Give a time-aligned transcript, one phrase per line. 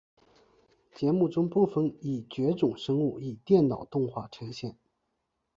[0.95, 4.75] 节目中部分已绝种生物以电脑动画呈现。